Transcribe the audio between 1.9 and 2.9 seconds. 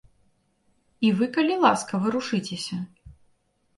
варушыцеся.